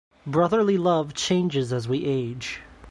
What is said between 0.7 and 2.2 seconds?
love changes as we